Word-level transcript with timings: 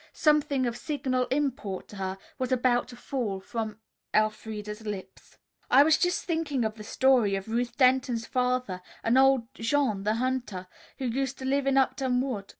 Something 0.13 0.65
of 0.65 0.77
signal 0.77 1.27
import 1.27 1.87
to 1.89 1.97
her 1.97 2.17
was 2.39 2.51
about 2.51 2.87
to 2.87 2.95
fall 2.95 3.39
from 3.39 3.77
Elfreda's 4.15 4.81
lips. 4.83 5.37
"I 5.69 5.83
was 5.83 5.95
just 5.99 6.25
thinking 6.25 6.65
of 6.65 6.73
the 6.73 6.83
story 6.83 7.35
of 7.35 7.47
Ruth 7.47 7.77
Denton's 7.77 8.25
father 8.25 8.81
and 9.03 9.15
old 9.15 9.53
Jean, 9.53 10.01
the 10.01 10.15
hunter, 10.15 10.65
who 10.97 11.05
used 11.05 11.37
to 11.37 11.45
live 11.45 11.67
in 11.67 11.77
Upton 11.77 12.19
Wood. 12.19 12.49